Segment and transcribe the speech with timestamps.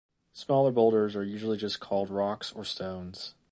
[0.33, 3.35] Smaller boulders are usually just called rocks or stones.